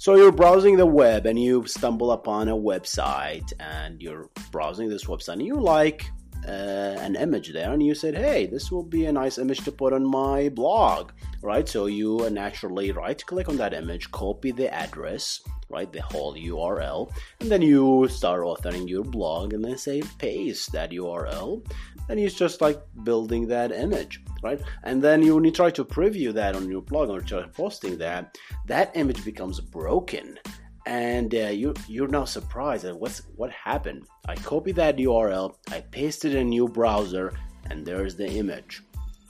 [0.00, 5.04] So you're browsing the web and you stumble upon a website and you're browsing this
[5.04, 6.10] website and you like
[6.48, 9.70] uh, an image there and you said, hey, this will be a nice image to
[9.70, 11.12] put on my blog,
[11.42, 11.68] right?
[11.68, 17.12] So you naturally right click on that image, copy the address, right, the whole URL,
[17.40, 21.62] and then you start authoring your blog and then say paste that URL,
[22.08, 24.60] and it's just like building that image, right?
[24.84, 27.98] And then you, when you try to preview that on your blog or try posting
[27.98, 30.38] that, that image becomes broken
[30.86, 34.06] and uh, you you're now surprised at what's what happened.
[34.28, 37.32] I copied that URL, I pasted in a new browser,
[37.70, 38.82] and there's the image.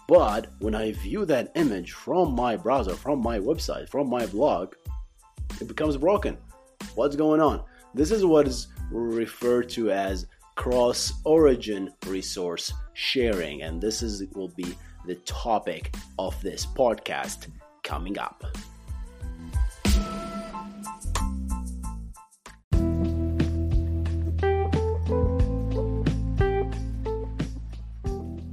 [0.08, 4.74] But when I view that image from my browser, from my website, from my blog,
[5.60, 6.36] it becomes broken.
[6.94, 7.62] What's going on?
[7.94, 14.48] This is what is referred to as cross origin resource sharing, and this is will
[14.48, 17.48] be the topic of this podcast
[17.82, 18.44] coming up.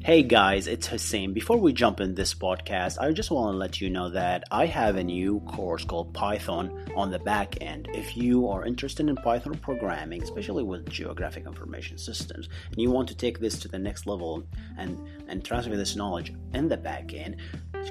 [0.07, 1.33] Hey guys, it's Hussein.
[1.33, 4.65] Before we jump in this podcast, I just want to let you know that I
[4.65, 7.89] have a new course called Python on the back end.
[7.93, 13.09] If you are interested in Python programming, especially with geographic information systems, and you want
[13.09, 14.47] to take this to the next level
[14.77, 14.97] and,
[15.27, 17.35] and transfer this knowledge in the back end,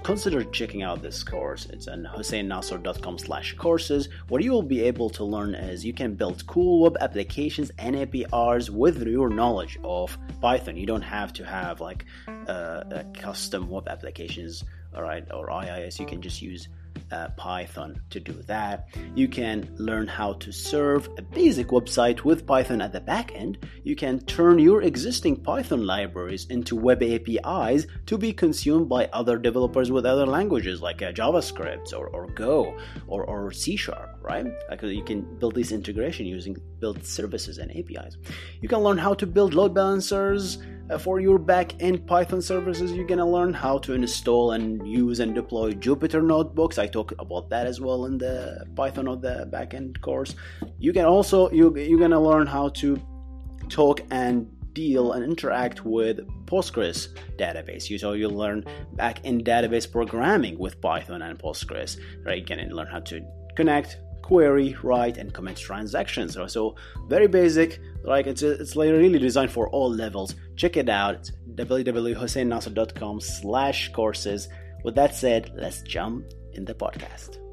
[0.03, 1.67] consider checking out this course.
[1.67, 4.09] It's on husseinnasser.com slash courses.
[4.29, 7.95] What you will be able to learn is you can build cool web applications and
[7.95, 10.79] APIs with your knowledge of Python.
[10.79, 12.06] You don't have to have like
[12.49, 15.99] uh, custom web applications, all right, or IIS.
[16.01, 16.69] You can just use
[17.11, 18.89] uh, Python to do that.
[19.15, 23.59] You can learn how to serve a basic website with Python at the back end.
[23.85, 29.39] You can turn your existing Python libraries into web APIs to be consumed by other
[29.39, 34.47] developers with other languages like uh, JavaScript or, or Go or, or C Sharp, right?
[34.69, 38.17] Like you can build this integration using build services and APIs.
[38.61, 42.93] You can learn how to build load balancers uh, Uh, for your back-end Python services,
[42.93, 46.79] you're gonna learn how to install and use and deploy Jupyter notebooks.
[46.79, 50.37] I talk about that as well in the Python of the back-end course.
[50.79, 53.01] You can also you you're gonna learn how to
[53.69, 57.91] talk and deal and interact with Postgres database.
[57.91, 61.99] You so you'll learn back-end database programming with Python and Postgres.
[62.25, 63.23] Right, you can learn how to
[63.57, 66.37] connect query, write, and commit transactions.
[66.49, 66.75] So,
[67.07, 67.81] very basic.
[68.03, 70.35] Like it's it's really designed for all levels.
[70.57, 71.15] Check it out.
[71.15, 74.49] It's www.husseinnasser.com slash courses.
[74.83, 77.46] With that said, let's jump in the podcast.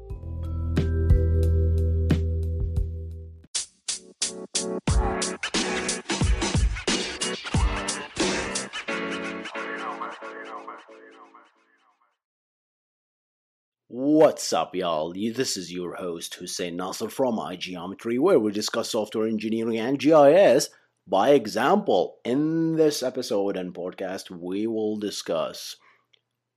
[13.88, 15.12] What's up, y'all?
[15.12, 20.70] This is your host Hussein Nasser from iGeometry, where we discuss software engineering and GIS
[21.06, 22.16] by example.
[22.24, 25.76] In this episode and podcast, we will discuss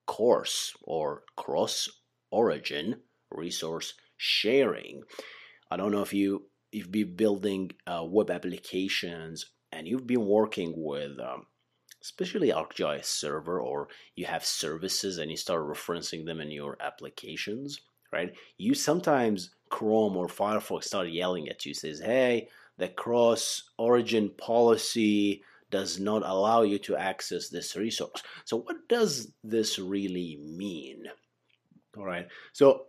[0.05, 1.89] CORS or cross
[2.31, 5.03] origin resource sharing.
[5.69, 10.73] I don't know if you you've been building uh, web applications and you've been working
[10.77, 11.45] with um,
[12.07, 17.81] especially ArcGIS server, or you have services and you start referencing them in your applications,
[18.13, 18.34] right?
[18.57, 22.47] You sometimes Chrome or Firefox start yelling at you, says, "Hey,
[22.78, 28.24] the cross origin policy." does not allow you to access this resource.
[28.45, 31.03] So, what does this really mean?
[31.97, 32.25] All right.
[32.53, 32.85] So,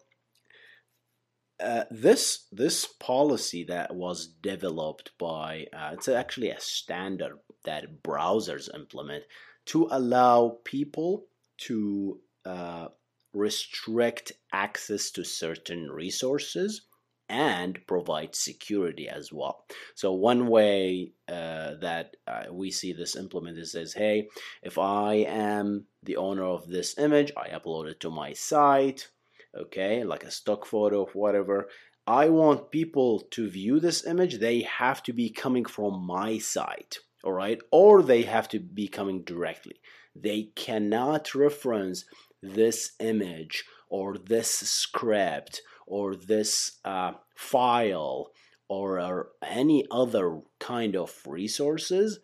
[1.60, 8.72] uh, this this policy that was developed by uh, it's actually a standard that browsers
[8.74, 9.24] implement
[9.66, 11.26] to allow people
[11.56, 12.88] to uh,
[13.32, 16.82] restrict access to certain resources
[17.28, 19.66] and provide security as well.
[19.94, 24.28] So one way uh, that uh, we see this implemented says, "Hey,
[24.62, 29.08] if I am the owner of this image, I upload it to my site,
[29.58, 31.68] okay, like a stock photo of whatever."
[32.06, 37.00] I want people to view this image, they have to be coming from my site
[37.24, 37.60] all right?
[37.70, 39.80] Or they have to be coming directly.
[40.14, 42.04] They cannot reference
[42.42, 48.30] this image or this script or this uh, file
[48.68, 52.20] or, or any other kind of resources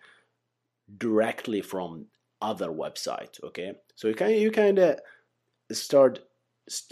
[0.96, 2.06] directly from
[2.42, 3.72] other websites okay?
[3.94, 4.98] So you kind you kind of
[5.72, 6.20] start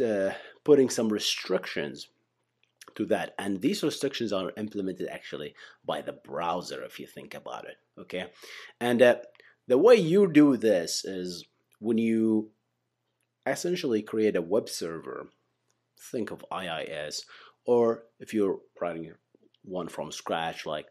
[0.01, 0.33] uh,
[0.65, 2.09] putting some restrictions
[2.95, 3.35] to that.
[3.39, 5.55] And these restrictions are implemented actually
[5.85, 7.77] by the browser, if you think about it.
[7.99, 8.27] Okay.
[8.81, 9.17] And uh,
[9.69, 11.45] the way you do this is
[11.79, 12.51] when you
[13.47, 15.29] essentially create a web server,
[16.11, 17.25] think of IIS
[17.65, 19.13] or if you're writing
[19.63, 20.87] one from scratch like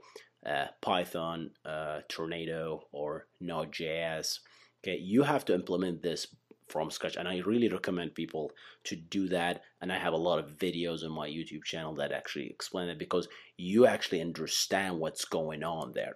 [0.46, 4.40] uh, Python, uh, Tornado, or Node.js,
[4.84, 6.28] okay, you have to implement this
[6.72, 8.52] from scratch and i really recommend people
[8.84, 12.12] to do that and i have a lot of videos on my youtube channel that
[12.12, 13.28] actually explain it because
[13.62, 16.16] you actually understand what's going on there.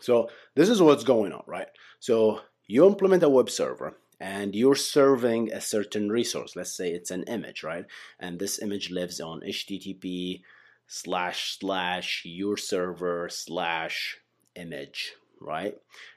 [0.00, 1.68] So this is what's going on right?
[2.00, 6.54] So you implement a web server and you're serving a certain resource.
[6.56, 7.84] Let's say it's an image right?
[8.20, 10.42] And this image lives on http
[10.86, 14.18] slash slash your server slash
[14.54, 15.74] image right?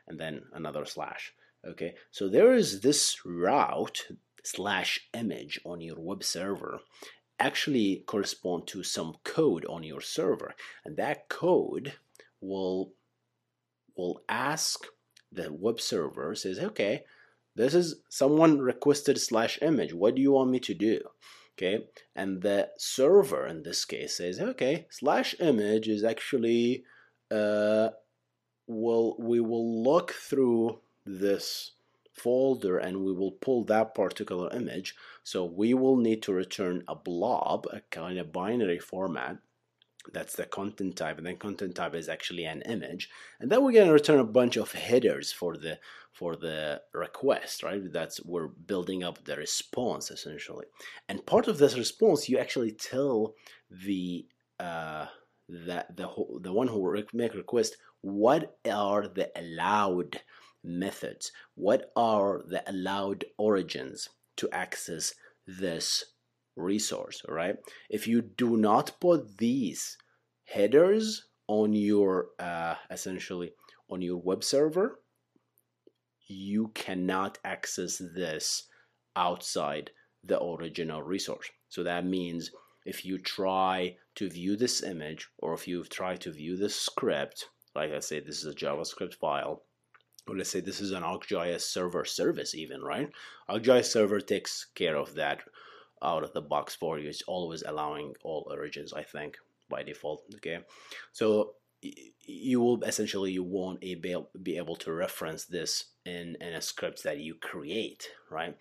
[0.07, 1.33] And then another slash
[1.67, 4.07] okay so there is this route
[4.43, 6.79] slash image on your web server
[7.39, 10.53] actually correspond to some code on your server
[10.85, 11.93] and that code
[12.41, 12.93] will
[13.95, 14.85] will ask
[15.31, 17.03] the web server says okay
[17.57, 19.91] this is someone requested slash image.
[19.91, 21.01] What do you want me to do?
[21.57, 26.83] Okay and the server in this case says okay slash image is actually
[27.31, 27.89] uh
[28.67, 31.71] will we will look through this
[32.17, 34.95] folder and we will pull that particular image.
[35.23, 39.37] So we will need to return a blob a kind of binary format.
[40.11, 43.09] That's the content type and then content type is actually an image.
[43.39, 45.79] And then we're going to return a bunch of headers for the
[46.11, 47.81] for the request right?
[47.91, 50.65] That's we're building up the response essentially.
[51.07, 53.35] And part of this response you actually tell
[53.69, 54.25] the
[54.59, 55.05] uh
[55.49, 56.09] that the
[56.41, 60.21] the one who make request what are the allowed
[60.67, 61.31] methods.
[61.55, 65.13] What are the allowed origins to access
[65.45, 66.03] this
[66.55, 67.55] resource right?
[67.89, 69.97] If you do not put these
[70.45, 73.53] headers on your uh, essentially
[73.89, 74.99] on your web server
[76.27, 78.67] you cannot access this
[79.15, 79.91] outside
[80.23, 81.49] the original resource.
[81.69, 82.51] So that means
[82.85, 87.47] if you try to view this image or if you try to view this script
[87.75, 89.63] like I say this is a JavaScript file
[90.35, 93.09] let's say this is an ArcGIS server service even right
[93.49, 95.41] ArcGIS server takes care of that
[96.01, 97.09] out of the box for you.
[97.09, 99.37] It's always allowing all origins, I think,
[99.69, 100.23] by default.
[100.35, 100.59] Okay,
[101.11, 107.03] so you will essentially you won't be able to reference this in in a script
[107.03, 108.55] that you create, right?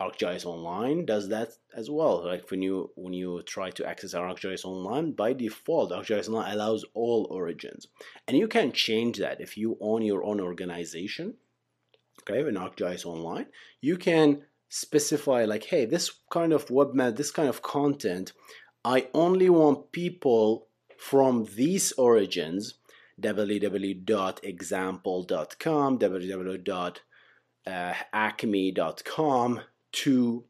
[0.00, 2.24] ArcGIS Online does that as well.
[2.24, 6.84] Like when you when you try to access ArcGIS Online, by default, ArcGIS Online allows
[6.94, 7.88] all origins,
[8.26, 11.34] and you can change that if you own your own organization.
[12.22, 13.46] Okay, in ArcGIS Online,
[13.80, 18.32] you can specify like, hey, this kind of web map, this kind of content,
[18.84, 22.74] I only want people from these origins,
[23.20, 26.80] www.example.com, www.acme.com,
[29.92, 30.44] to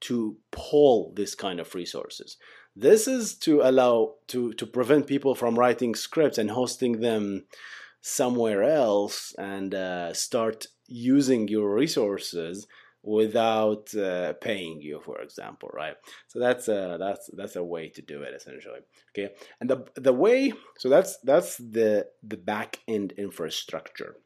[0.00, 2.36] to pull this kind of resources.
[2.76, 7.46] This is to allow to to prevent people from writing scripts and hosting them
[8.00, 12.66] somewhere else and uh, start using your resources
[13.02, 15.94] without uh, paying you for example right?
[16.28, 18.80] So that's a that's that's a way to do it essentially
[19.10, 19.34] okay?
[19.60, 24.16] And the the way so that's that's the the back end infrastructure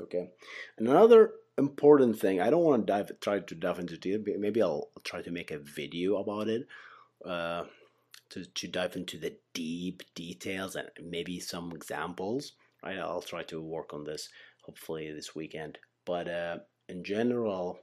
[0.00, 0.30] okay?
[0.78, 4.60] And another important thing i don't want to dive try to dive into it maybe
[4.60, 6.66] i'll try to make a video about it
[7.24, 7.64] uh,
[8.28, 13.60] to, to dive into the deep details and maybe some examples right i'll try to
[13.62, 14.28] work on this
[14.64, 16.58] hopefully this weekend but uh,
[16.88, 17.78] in general,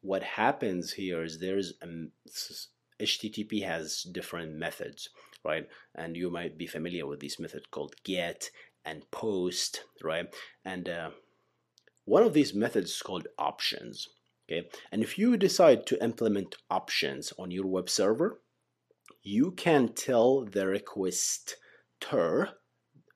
[0.00, 2.10] what happens here is there's um,
[3.00, 5.08] HTTP has different methods,
[5.44, 5.68] right?
[5.94, 8.50] And you might be familiar with these methods called get
[8.84, 10.26] and post, right?
[10.64, 11.10] And uh,
[12.04, 14.08] one of these methods is called options,
[14.50, 14.68] okay?
[14.92, 18.40] And if you decide to implement options on your web server,
[19.22, 22.48] you can tell the requester,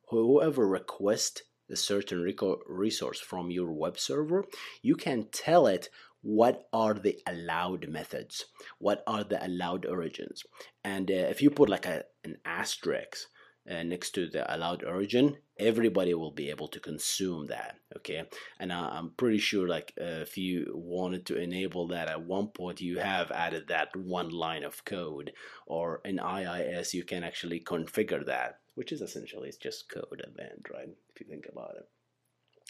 [0.09, 2.35] whoever request a certain
[2.67, 4.45] resource from your web server,
[4.83, 5.91] you can tell it
[6.23, 8.47] what are the allowed methods,
[8.79, 10.43] what are the allowed origins.
[10.83, 13.29] And uh, if you put like a, an asterisk
[13.71, 17.77] uh, next to the allowed origin, everybody will be able to consume that.
[17.97, 18.25] Okay,
[18.59, 22.49] and I, I'm pretty sure like uh, if you wanted to enable that at one
[22.49, 25.33] point, you have added that one line of code,
[25.67, 30.37] or in IIS you can actually configure that which is essentially it's just code at
[30.37, 30.89] the end, right?
[31.13, 31.89] If you think about it.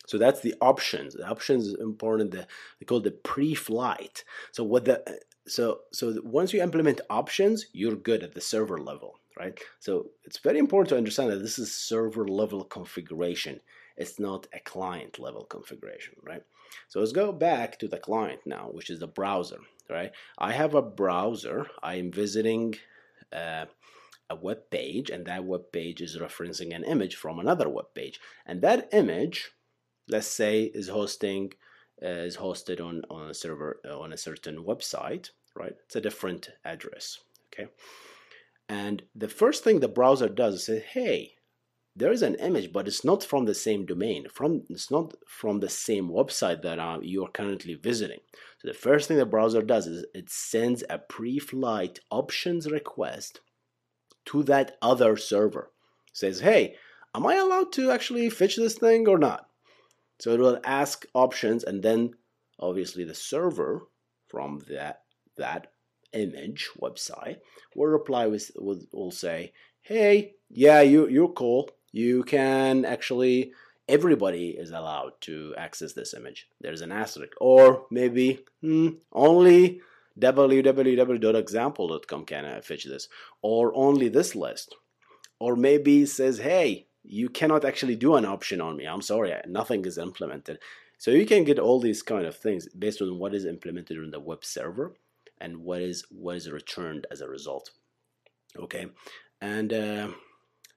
[0.07, 1.13] So that's the options.
[1.13, 2.31] The options is important.
[2.31, 2.47] The,
[2.81, 4.25] they call the pre-flight.
[4.53, 9.19] So what the so so once you implement options, you're good at the server level,
[9.39, 9.59] right?
[9.79, 13.61] So it's very important to understand that this is server level configuration.
[13.97, 16.43] It's not a client level configuration, right?
[16.89, 20.13] So let's go back to the client now, which is the browser, right?
[20.39, 21.67] I have a browser.
[21.83, 22.77] I am visiting
[23.33, 23.67] uh,
[24.31, 28.21] a web page, and that web page is referencing an image from another web page,
[28.47, 29.51] and that image,
[30.09, 31.55] let's say, is hosting
[32.03, 35.75] uh, is hosted on on a server uh, on a certain website, right?
[35.87, 37.19] It's a different address,
[37.49, 37.69] okay.
[38.69, 41.35] And the first thing the browser does is say, hey,
[41.97, 44.27] there is an image, but it's not from the same domain.
[44.33, 48.21] From it's not from the same website that uh, you're currently visiting.
[48.59, 53.41] So the first thing the browser does is it sends a pre-flight options request
[54.27, 55.71] to that other server.
[56.09, 56.77] It says, hey,
[57.15, 59.49] am I allowed to actually fetch this thing or not?
[60.21, 62.15] So it will ask options, and then
[62.61, 63.89] obviously the server
[64.27, 65.03] from that
[65.37, 65.73] that
[66.13, 67.39] image website
[67.75, 73.53] will reply with will, will say, hey, yeah, you you're cool you can actually
[73.89, 76.49] everybody is allowed to access this image.
[76.61, 79.81] There's an asterisk, or maybe hmm, only
[80.21, 83.09] www.example.com can fetch this,
[83.41, 84.75] or only this list,
[85.39, 88.85] or maybe says, hey, you cannot actually do an option on me.
[88.85, 90.59] I'm sorry, nothing is implemented.
[90.99, 94.11] So you can get all these kind of things based on what is implemented on
[94.11, 94.93] the web server
[95.41, 97.71] and what is what is returned as a result.
[98.57, 98.87] Okay,
[99.41, 99.73] and.
[99.73, 100.09] Uh,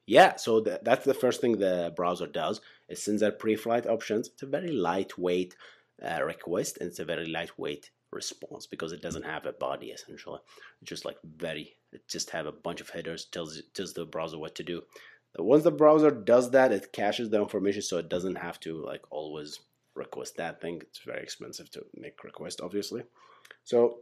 [0.07, 2.59] yeah, so that's the first thing the browser does.
[2.89, 4.27] It sends out pre-flight options.
[4.27, 5.55] It's a very lightweight
[6.03, 10.39] uh, request and it's a very lightweight response because it doesn't have a body essentially.
[10.81, 14.37] It's just like very, it just have a bunch of headers, tells, tells the browser
[14.37, 14.81] what to do.
[15.37, 19.03] Once the browser does that, it caches the information so it doesn't have to like
[19.11, 19.59] always
[19.95, 20.81] request that thing.
[20.81, 23.03] It's very expensive to make request, obviously.
[23.63, 23.99] So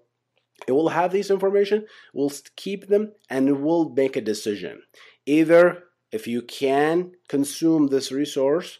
[0.67, 4.81] it will have this information, will keep them, and will make a decision.
[5.25, 8.79] Either if you can consume this resource,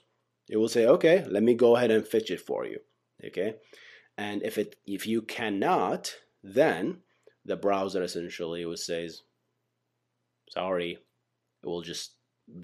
[0.50, 2.80] it will say, okay, let me go ahead and fetch it for you.
[3.24, 3.56] Okay.
[4.18, 7.02] And if it if you cannot, then
[7.46, 9.22] the browser essentially will says,
[10.50, 11.00] sorry,
[11.64, 12.14] it will just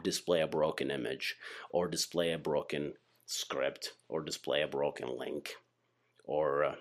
[0.03, 1.35] display a broken image
[1.69, 2.93] or display a broken
[3.25, 5.53] script or display a broken link
[6.23, 6.75] or uh,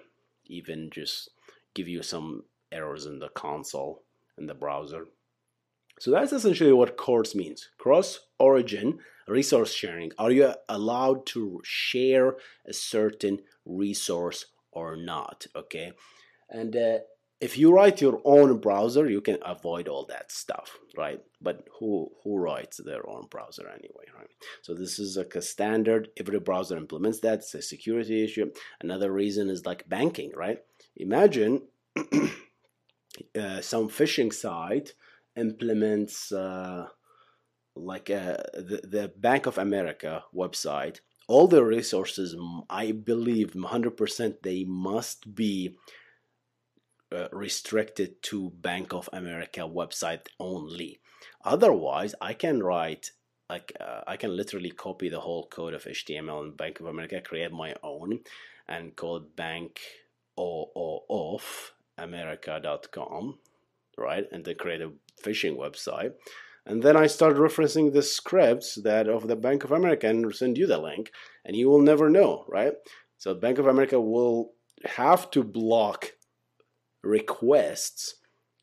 [0.46, 1.30] even just
[1.74, 4.02] give you some errors in the console
[4.38, 5.06] in the browser
[6.00, 7.70] so that's essentially what CORS means.
[7.78, 10.10] Cross-origin resource sharing.
[10.18, 15.46] Are you allowed to share a certain resource or not?
[15.54, 15.92] Okay.
[16.50, 16.98] And uh,
[17.40, 21.20] if you write your own browser, you can avoid all that stuff, right?
[21.40, 24.30] But who who writes their own browser anyway, right?
[24.62, 26.08] So this is like a standard.
[26.16, 27.40] Every browser implements that.
[27.40, 28.50] It's a security issue.
[28.80, 30.58] Another reason is like banking, right?
[30.96, 31.62] Imagine
[31.96, 34.94] uh, some phishing site
[35.36, 36.86] implements uh,
[37.76, 42.36] like uh, the, the Bank of America website, all the resources,
[42.70, 45.76] I believe 100% they must be
[47.14, 51.00] uh, restricted to Bank of America website only.
[51.44, 53.10] Otherwise, I can write
[53.48, 57.20] like uh, I can literally copy the whole code of HTML in Bank of America,
[57.20, 58.20] create my own,
[58.68, 59.80] and call it bank
[60.36, 63.38] of america.com
[63.96, 64.24] right?
[64.32, 64.92] And then create a
[65.22, 66.12] phishing website.
[66.66, 70.56] And then I start referencing the scripts that of the Bank of America and send
[70.56, 71.10] you the link,
[71.44, 72.72] and you will never know, right?
[73.18, 74.52] So Bank of America will
[74.84, 76.12] have to block
[77.04, 78.16] requests,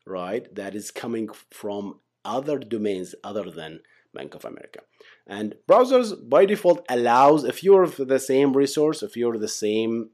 [0.06, 0.52] right?
[0.54, 3.80] That is coming from other domains other than
[4.14, 4.80] Bank of America.
[5.26, 10.10] And browsers by default allows if you're the same resource, if you're the same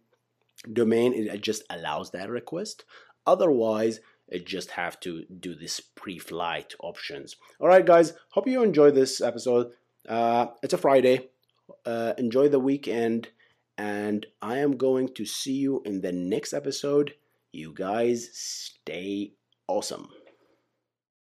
[0.73, 2.85] domain, it just allows that request.
[3.27, 8.91] Otherwise, it just have to do this pre-flight options all right guys hope you enjoy
[8.91, 9.73] this episode
[10.09, 11.29] uh, it's a friday
[11.87, 13.29] uh, enjoy the weekend
[13.77, 17.15] and i am going to see you in the next episode
[17.53, 19.33] you guys stay
[19.67, 20.09] awesome